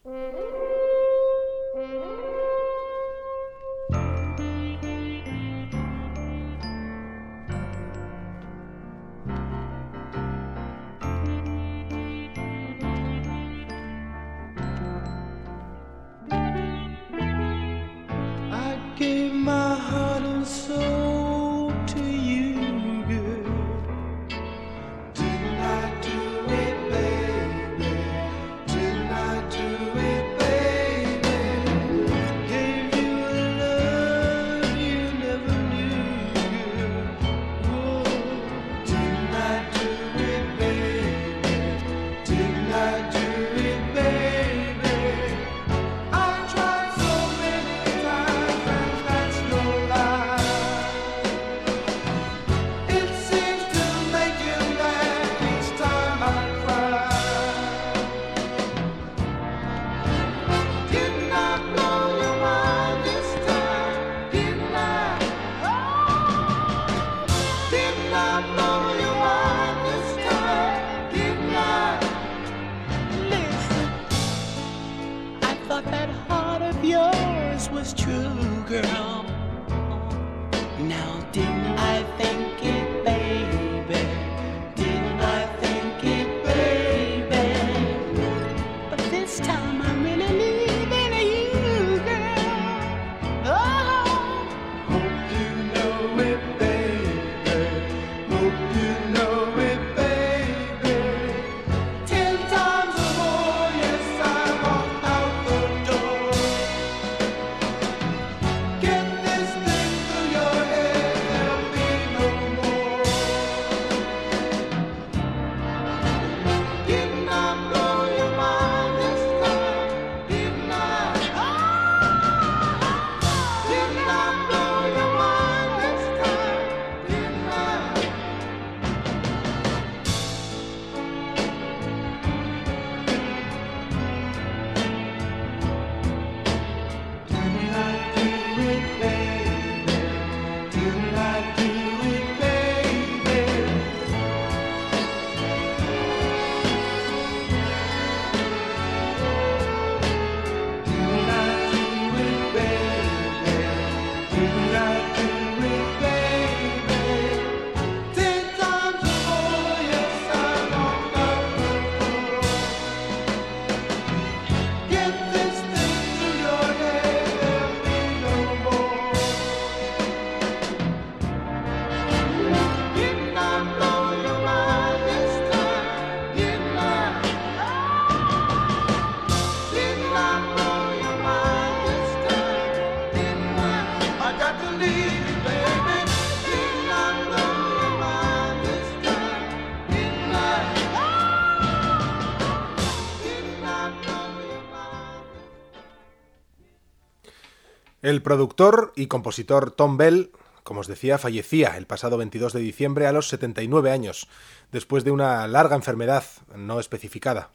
El 198.03 198.23
productor 198.23 198.93
y 198.97 199.09
compositor 199.09 199.73
Tom 199.73 199.99
Bell, 199.99 200.33
como 200.63 200.81
os 200.81 200.87
decía, 200.87 201.19
fallecía 201.19 201.77
el 201.77 201.87
pasado 201.87 202.17
22 202.17 202.55
de 202.55 202.61
diciembre 202.61 203.07
a 203.07 203.13
los 203.13 203.29
79 203.29 203.91
años, 203.91 204.27
después 204.73 205.05
de 205.05 205.11
una 205.11 205.47
larga 205.47 205.77
enfermedad 205.77 206.25
no 206.57 206.81
especificada. 206.81 207.51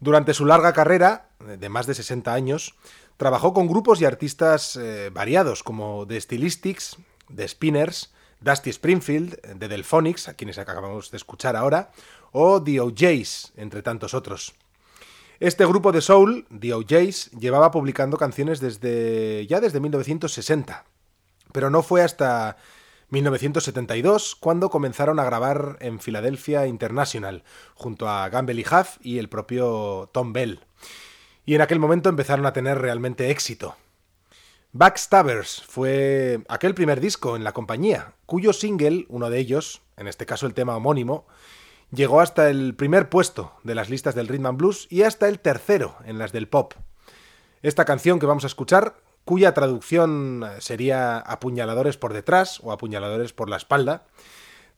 Durante 0.00 0.32
su 0.32 0.46
larga 0.46 0.72
carrera, 0.72 1.28
de 1.40 1.68
más 1.68 1.86
de 1.86 1.92
60 1.92 2.32
años, 2.32 2.74
trabajó 3.18 3.52
con 3.52 3.68
grupos 3.68 4.00
y 4.00 4.06
artistas 4.06 4.76
eh, 4.76 5.10
variados 5.12 5.62
como 5.62 6.06
The 6.06 6.18
Stylistics, 6.18 6.96
The 7.34 7.46
Spinners, 7.46 8.14
Dusty 8.40 8.70
Springfield, 8.70 9.58
The 9.58 9.68
Delphonics, 9.68 10.28
a 10.28 10.34
quienes 10.34 10.56
acabamos 10.56 11.10
de 11.10 11.18
escuchar 11.18 11.54
ahora, 11.54 11.90
o 12.32 12.62
The 12.62 12.80
OJs, 12.80 13.52
entre 13.56 13.82
tantos 13.82 14.14
otros. 14.14 14.54
Este 15.40 15.64
grupo 15.64 15.90
de 15.90 16.02
soul, 16.02 16.46
The 16.50 16.74
OJs, 16.74 17.30
llevaba 17.30 17.70
publicando 17.70 18.18
canciones 18.18 18.60
desde 18.60 19.46
ya 19.46 19.58
desde 19.58 19.80
1960, 19.80 20.84
pero 21.50 21.70
no 21.70 21.82
fue 21.82 22.02
hasta 22.02 22.58
1972 23.08 24.36
cuando 24.36 24.68
comenzaron 24.68 25.18
a 25.18 25.24
grabar 25.24 25.78
en 25.80 25.98
Philadelphia 25.98 26.66
International, 26.66 27.42
junto 27.74 28.06
a 28.06 28.28
Gamble 28.28 28.60
y 28.60 28.66
Huff 28.66 28.98
y 29.00 29.16
el 29.16 29.30
propio 29.30 30.10
Tom 30.12 30.34
Bell. 30.34 30.60
Y 31.46 31.54
en 31.54 31.62
aquel 31.62 31.78
momento 31.78 32.10
empezaron 32.10 32.44
a 32.44 32.52
tener 32.52 32.76
realmente 32.76 33.30
éxito. 33.30 33.76
Backstabbers 34.72 35.62
fue 35.62 36.44
aquel 36.50 36.74
primer 36.74 37.00
disco 37.00 37.34
en 37.34 37.44
la 37.44 37.52
compañía, 37.52 38.12
cuyo 38.26 38.52
single, 38.52 39.06
uno 39.08 39.30
de 39.30 39.38
ellos, 39.38 39.80
en 39.96 40.06
este 40.06 40.26
caso 40.26 40.46
el 40.46 40.52
tema 40.52 40.76
homónimo, 40.76 41.26
llegó 41.92 42.20
hasta 42.20 42.50
el 42.50 42.74
primer 42.74 43.08
puesto 43.08 43.52
de 43.62 43.74
las 43.74 43.90
listas 43.90 44.14
del 44.14 44.28
rhythm 44.28 44.46
and 44.46 44.58
blues 44.58 44.86
y 44.90 45.02
hasta 45.02 45.28
el 45.28 45.40
tercero 45.40 45.96
en 46.04 46.18
las 46.18 46.32
del 46.32 46.48
pop. 46.48 46.74
Esta 47.62 47.84
canción 47.84 48.18
que 48.18 48.26
vamos 48.26 48.44
a 48.44 48.48
escuchar, 48.48 48.96
cuya 49.24 49.54
traducción 49.54 50.44
sería 50.60 51.18
apuñaladores 51.18 51.96
por 51.96 52.12
detrás 52.12 52.60
o 52.62 52.72
apuñaladores 52.72 53.32
por 53.32 53.50
la 53.50 53.56
espalda, 53.56 54.04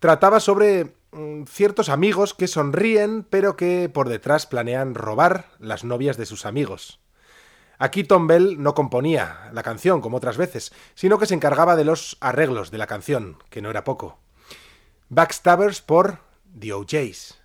trataba 0.00 0.40
sobre 0.40 0.96
mm, 1.12 1.44
ciertos 1.44 1.88
amigos 1.88 2.34
que 2.34 2.48
sonríen 2.48 3.24
pero 3.28 3.56
que 3.56 3.88
por 3.88 4.08
detrás 4.08 4.46
planean 4.46 4.94
robar 4.94 5.46
las 5.58 5.84
novias 5.84 6.16
de 6.16 6.26
sus 6.26 6.44
amigos. 6.44 6.98
Aquí 7.78 8.04
Tom 8.04 8.26
Bell 8.26 8.62
no 8.62 8.74
componía 8.74 9.50
la 9.52 9.62
canción 9.62 10.00
como 10.00 10.16
otras 10.16 10.36
veces, 10.36 10.72
sino 10.94 11.18
que 11.18 11.26
se 11.26 11.34
encargaba 11.34 11.76
de 11.76 11.84
los 11.84 12.16
arreglos 12.20 12.70
de 12.70 12.78
la 12.78 12.86
canción, 12.86 13.38
que 13.50 13.62
no 13.62 13.70
era 13.70 13.84
poco. 13.84 14.18
Backstabbers 15.08 15.82
por 15.82 16.18
The 16.54 16.68
OJs. 16.68 17.41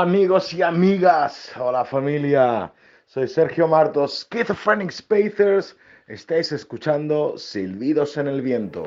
Amigos 0.00 0.54
y 0.54 0.62
amigas, 0.62 1.50
hola 1.58 1.84
familia, 1.84 2.72
soy 3.06 3.26
Sergio 3.26 3.66
Martos, 3.66 4.28
Schizophrenic 4.30 4.92
Spacers, 4.92 5.76
estáis 6.06 6.52
escuchando 6.52 7.36
Silbidos 7.36 8.16
en 8.16 8.28
el 8.28 8.40
Viento. 8.40 8.84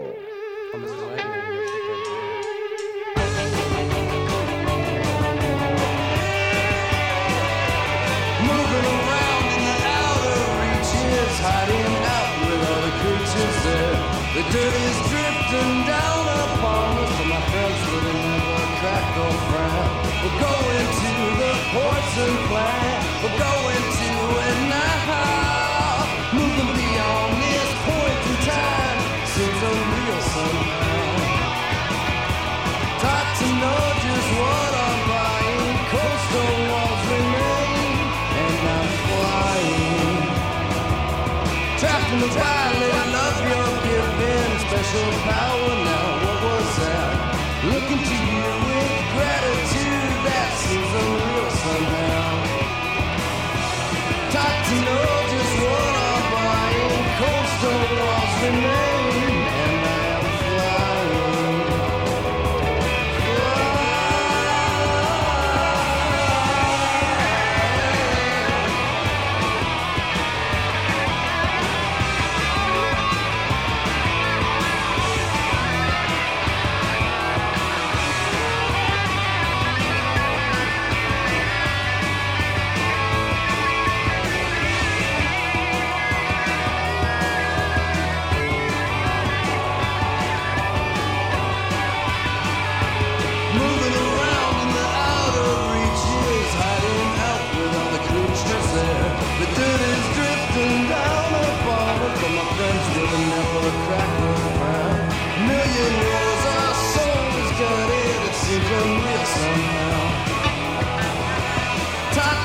of 44.93 45.13
power 45.23 45.75
now. 45.85 46.00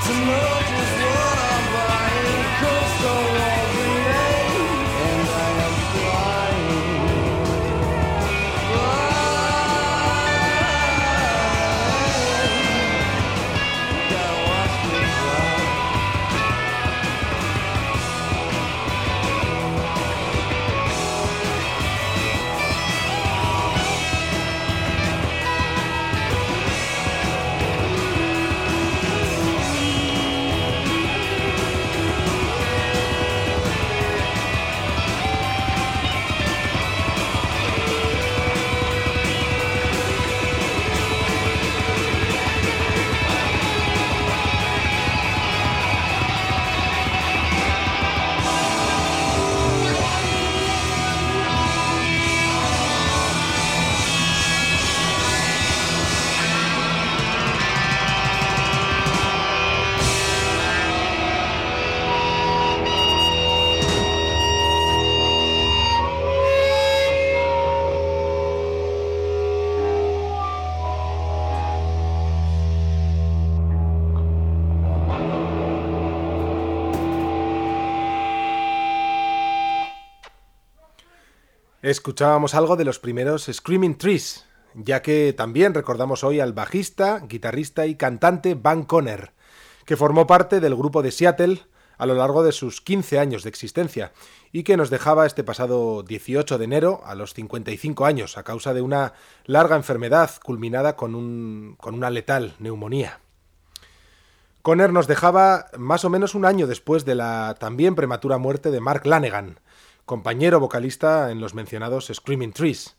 To 0.07 0.15
know 0.15 0.61
just 0.71 0.97
what 1.03 1.39
I'm 1.51 1.67
buying, 1.75 2.45
coastal 2.61 3.36
Escuchábamos 81.87 82.57
algo 82.57 82.75
de 82.75 82.85
los 82.85 82.99
primeros 82.99 83.49
Screaming 83.49 83.97
Trees, 83.97 84.45
ya 84.75 85.03
que 85.03 85.33
también 85.33 85.73
recordamos 85.73 86.25
hoy 86.25 86.41
al 86.41 86.53
bajista, 86.53 87.21
guitarrista 87.21 87.87
y 87.87 87.95
cantante 87.95 88.57
Van 88.57 88.83
Conner, 88.83 89.31
que 89.85 89.97
formó 89.97 90.27
parte 90.27 90.59
del 90.59 90.75
grupo 90.75 91.01
de 91.01 91.13
Seattle 91.13 91.61
a 91.97 92.07
lo 92.07 92.17
largo 92.17 92.43
de 92.43 92.51
sus 92.51 92.81
15 92.81 93.21
años 93.21 93.45
de 93.45 93.51
existencia 93.51 94.11
y 94.51 94.65
que 94.65 94.77
nos 94.77 94.91
dejaba 94.91 95.27
este 95.27 95.45
pasado 95.45 96.03
18 96.03 96.59
de 96.59 96.65
enero 96.65 97.03
a 97.05 97.15
los 97.15 97.35
55 97.35 98.05
años 98.05 98.37
a 98.37 98.43
causa 98.43 98.75
de 98.75 98.83
una 98.83 99.13
larga 99.45 99.77
enfermedad 99.77 100.33
culminada 100.43 100.97
con, 100.97 101.15
un, 101.15 101.77
con 101.79 101.95
una 101.95 102.11
letal 102.11 102.57
neumonía. 102.59 103.21
Conner 104.63 104.93
nos 104.93 105.07
dejaba 105.07 105.67
más 105.79 106.05
o 106.05 106.11
menos 106.11 106.35
un 106.35 106.47
año 106.47 106.67
después 106.67 107.05
de 107.05 107.15
la 107.15 107.55
también 107.61 107.95
prematura 107.95 108.39
muerte 108.39 108.73
de 108.73 108.81
Mark 108.81 109.07
Lanegan, 109.07 109.61
compañero 110.07 110.61
vocalista 110.61 111.33
en 111.33 111.41
los 111.41 111.55
mencionados 111.55 112.11
Screaming 112.15 112.53
Trees. 112.53 112.97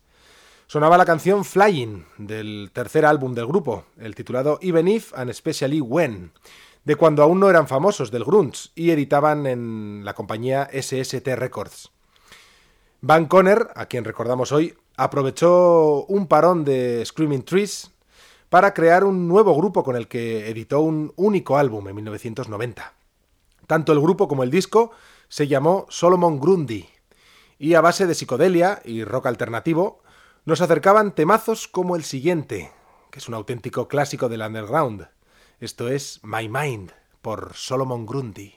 Sonaba 0.68 0.97
la 0.97 1.05
canción 1.05 1.45
Flying 1.45 2.05
del 2.18 2.70
tercer 2.74 3.05
álbum 3.05 3.34
del 3.34 3.47
grupo, 3.47 3.86
el 3.97 4.14
titulado 4.14 4.60
Even 4.62 4.89
If 4.89 5.14
and 5.18 5.30
Especially 5.30 5.80
When, 5.80 6.34
de 6.84 6.95
cuando 6.97 7.24
aún 7.24 7.39
no 7.39 7.49
eran 7.49 7.70
famosos 7.70 8.12
del 8.12 8.26
grunge 8.26 8.72
y 8.76 8.91
editaban 8.91 9.47
en 9.47 10.01
la 10.03 10.14
compañía 10.14 10.70
SST 10.70 11.26
Records. 11.38 11.91
Van 12.99 13.28
Conner, 13.28 13.70
a 13.76 13.86
quien 13.86 14.03
recordamos 14.03 14.51
hoy, 14.51 14.78
aprovechó 14.97 16.03
un 16.08 16.28
parón 16.28 16.66
de 16.66 17.05
Screaming 17.05 17.43
Trees 17.43 17.91
para 18.49 18.74
crear 18.74 19.05
un 19.05 19.30
nuevo 19.30 19.55
grupo 19.55 19.82
con 19.82 19.95
el 19.95 20.10
que 20.10 20.49
editó 20.49 20.82
un 20.82 21.14
único 21.16 21.58
álbum 21.58 21.88
en 21.88 21.95
1990. 21.95 22.93
Tanto 23.66 23.93
el 23.93 24.01
grupo 24.01 24.28
como 24.28 24.43
el 24.43 24.51
disco 24.51 24.91
se 25.30 25.47
llamó 25.47 25.86
Solomon 25.89 26.39
Grundy, 26.39 26.88
y 27.60 27.74
a 27.74 27.82
base 27.82 28.08
de 28.08 28.16
psicodelia 28.16 28.82
y 28.86 29.03
rock 29.03 29.28
alternativo 29.28 30.01
nos 30.45 30.62
acercaban 30.62 31.14
temazos 31.14 31.68
como 31.68 31.95
el 31.95 32.03
siguiente, 32.03 32.72
que 33.12 33.20
es 33.20 33.28
un 33.28 33.34
auténtico 33.34 33.88
clásico 33.88 34.30
del 34.30 34.41
underground. 34.41 35.08
Esto 35.60 35.89
es 35.89 36.20
My 36.24 36.47
Mind 36.47 36.91
por 37.22 37.53
Solomon 37.55 38.05
Grundy. 38.05 38.57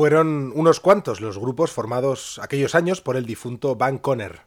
Fueron 0.00 0.50
unos 0.54 0.80
cuantos 0.80 1.20
los 1.20 1.36
grupos 1.36 1.72
formados 1.72 2.40
aquellos 2.42 2.74
años 2.74 3.02
por 3.02 3.18
el 3.18 3.26
difunto 3.26 3.76
Van 3.76 3.98
Conner. 3.98 4.46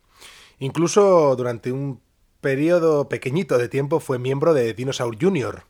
Incluso 0.57 1.35
durante 1.35 1.71
un 1.71 2.01
periodo 2.41 3.07
pequeñito 3.07 3.59
de 3.59 3.69
tiempo 3.69 3.99
fue 3.99 4.17
miembro 4.17 4.55
de 4.55 4.73
Dinosaur 4.73 5.15
Jr. 5.21 5.65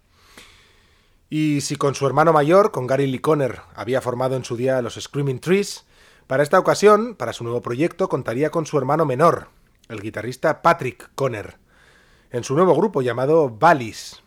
Y 1.30 1.60
si 1.60 1.76
con 1.76 1.96
su 1.96 2.08
hermano 2.08 2.32
mayor, 2.32 2.72
con 2.72 2.88
Gary 2.88 3.08
Lee 3.08 3.20
Conner, 3.20 3.60
había 3.76 4.00
formado 4.00 4.38
en 4.38 4.46
su 4.46 4.56
día 4.56 4.82
los 4.82 4.94
Screaming 4.94 5.42
Trees, 5.42 5.84
para 6.28 6.44
esta 6.44 6.60
ocasión, 6.60 7.16
para 7.16 7.34
su 7.34 7.44
nuevo 7.44 7.62
proyecto, 7.62 8.08
contaría 8.08 8.52
con 8.52 8.66
su 8.66 8.78
hermano 8.78 9.06
menor, 9.06 9.50
el 9.90 10.00
guitarrista 10.00 10.62
Patrick 10.62 11.10
Conner, 11.14 11.58
en 12.32 12.46
su 12.46 12.56
nuevo 12.56 12.74
grupo 12.74 13.02
llamado 13.02 13.50
Valis, 13.50 14.24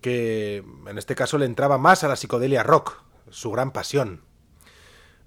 que 0.00 0.62
en 0.86 0.96
este 0.96 1.16
caso 1.16 1.38
le 1.38 1.46
entraba 1.46 1.76
más 1.76 2.04
a 2.04 2.08
la 2.08 2.14
psicodelia 2.14 2.62
rock, 2.62 3.02
su 3.30 3.50
gran 3.50 3.72
pasión. 3.72 4.30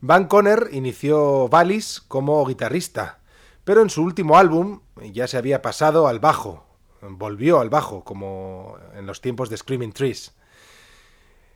Van 0.07 0.27
Conner 0.27 0.69
inició 0.71 1.49
Valis 1.49 1.99
como 2.07 2.45
guitarrista, 2.45 3.21
pero 3.63 3.81
en 3.81 3.89
su 3.89 4.03
último 4.03 4.37
álbum 4.37 4.81
ya 5.11 5.27
se 5.27 5.35
había 5.35 5.63
pasado 5.63 6.07
al 6.07 6.19
bajo, 6.19 6.67
volvió 7.01 7.59
al 7.59 7.71
bajo, 7.71 8.03
como 8.03 8.77
en 8.93 9.07
los 9.07 9.19
tiempos 9.19 9.49
de 9.49 9.57
Screaming 9.57 9.93
Trees. 9.93 10.35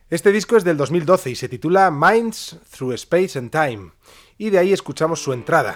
Este 0.10 0.32
disco 0.32 0.58
es 0.58 0.64
del 0.64 0.78
2012 0.78 1.30
y 1.30 1.36
se 1.36 1.48
titula 1.48 1.92
Minds 1.92 2.58
Through 2.72 2.94
Space 2.94 3.38
and 3.38 3.52
Time, 3.52 3.92
y 4.40 4.50
de 4.50 4.58
ahí 4.58 4.74
escuchamos 4.74 5.22
su 5.22 5.32
entrada, 5.32 5.76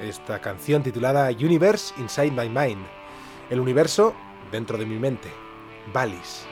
esta 0.00 0.40
canción 0.40 0.82
titulada 0.82 1.28
Universe 1.28 1.92
Inside 1.98 2.30
My 2.30 2.48
Mind, 2.48 2.86
el 3.50 3.60
universo 3.60 4.14
dentro 4.50 4.78
de 4.78 4.86
mi 4.86 4.98
mente, 4.98 5.28
Valis. 5.92 6.46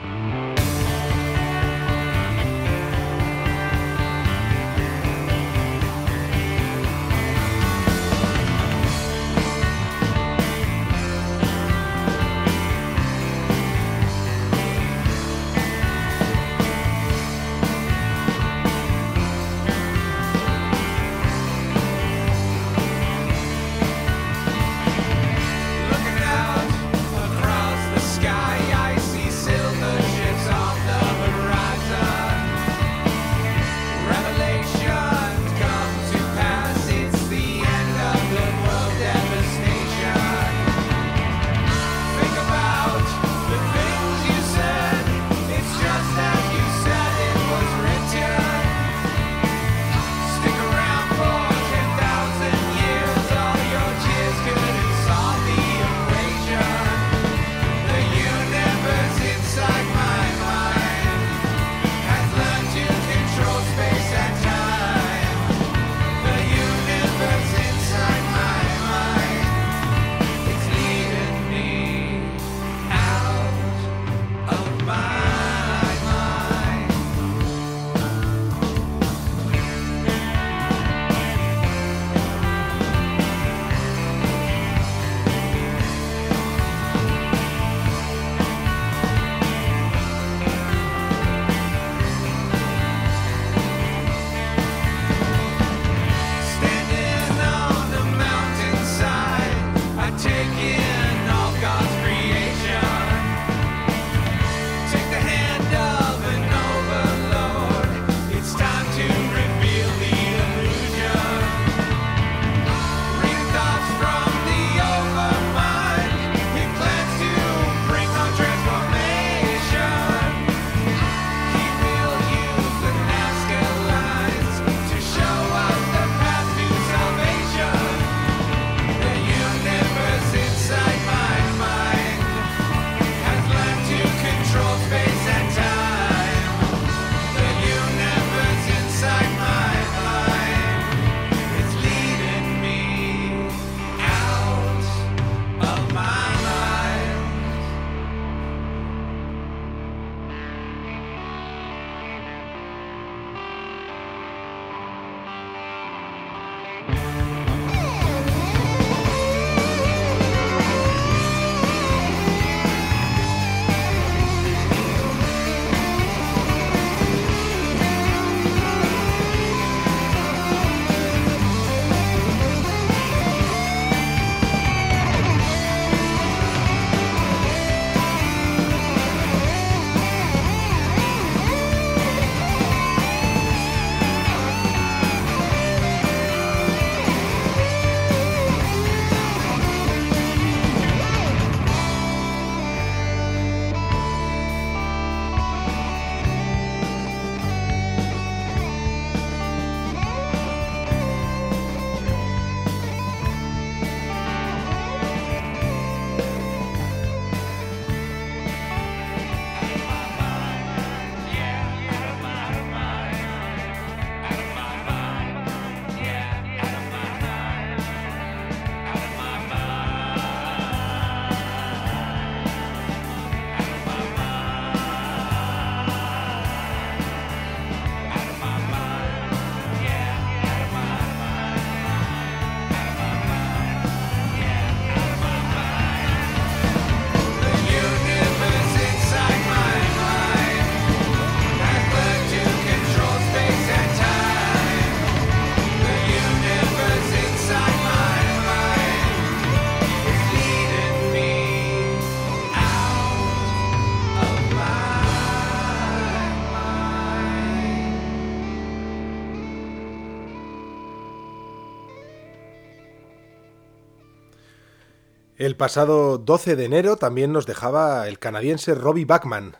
El 265.43 265.57
pasado 265.57 266.19
12 266.19 266.55
de 266.55 266.63
enero 266.63 266.95
también 266.95 267.33
nos 267.33 267.45
dejaba 267.45 268.07
el 268.07 268.17
canadiense 268.17 268.75
Robbie 268.75 269.03
Bachman, 269.03 269.57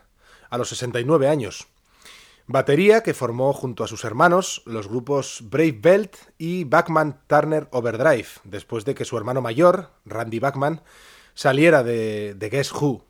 a 0.48 0.56
los 0.56 0.70
69 0.70 1.28
años. 1.28 1.66
Batería 2.46 3.02
que 3.02 3.12
formó 3.12 3.52
junto 3.52 3.84
a 3.84 3.86
sus 3.86 4.02
hermanos 4.04 4.62
los 4.64 4.88
grupos 4.88 5.40
Brave 5.42 5.78
Belt 5.78 6.16
y 6.38 6.64
Bachman 6.64 7.20
Turner 7.26 7.68
Overdrive, 7.70 8.28
después 8.44 8.86
de 8.86 8.94
que 8.94 9.04
su 9.04 9.18
hermano 9.18 9.42
mayor, 9.42 9.90
Randy 10.06 10.38
Bachman, 10.38 10.80
saliera 11.34 11.82
de, 11.82 12.32
de 12.32 12.48
Guess 12.48 12.72
Who. 12.72 13.04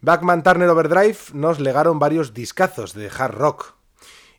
Bachman 0.00 0.42
Turner 0.42 0.70
Overdrive 0.70 1.18
nos 1.34 1.60
legaron 1.60 2.00
varios 2.00 2.34
discazos 2.34 2.94
de 2.94 3.12
hard 3.16 3.36
rock. 3.36 3.74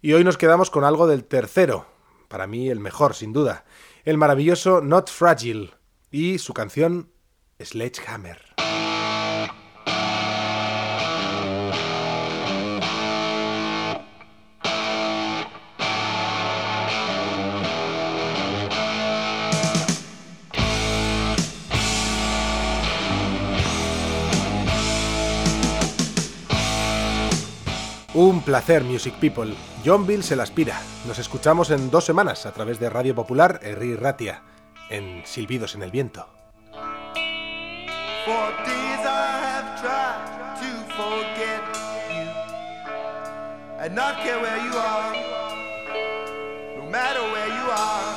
Y 0.02 0.12
hoy 0.12 0.26
nos 0.26 0.38
quedamos 0.38 0.70
con 0.70 0.84
algo 0.84 1.08
del 1.08 1.24
tercero, 1.24 1.86
para 2.28 2.45
mí 2.45 2.70
el 2.70 2.82
mejor, 2.82 3.16
sin 3.16 3.32
duda, 3.32 3.64
el 4.04 4.18
maravilloso 4.18 4.82
Not 4.82 5.10
Fragile 5.10 5.72
y 6.12 6.39
su 6.39 6.54
canción 6.54 7.10
Sledgehammer. 7.60 8.38
Un 28.14 28.41
placer, 28.41 28.84
Music 28.84 29.16
People. 29.20 29.55
John 29.84 30.05
Bill 30.05 30.24
se 30.24 30.36
la 30.36 30.43
aspira. 30.43 30.80
Nos 31.08 31.18
escuchamos 31.18 31.72
en 31.72 31.89
dos 31.89 32.05
semanas 32.05 32.45
a 32.45 32.51
través 32.51 32.80
de 32.80 32.89
Radio 32.91 33.16
Popular 33.16 33.60
Erri 33.64 33.95
Ratia, 33.95 34.43
en 34.91 35.24
Silbidos 35.26 35.74
en 35.74 35.82
el 35.82 35.91
Viento. 35.91 36.37
For 38.28 38.52
days 38.66 39.04
I 39.08 39.40
have 39.48 39.80
tried 39.80 40.60
to 40.60 40.72
forget 41.00 41.64
you 42.12 42.28
and 43.80 43.96
not 43.96 44.18
care 44.18 44.38
where 44.42 44.58
you 44.68 44.74
are, 44.76 45.14
no 46.76 46.90
matter 46.90 47.22
where 47.22 47.48
you 47.48 47.72
are. 47.72 48.16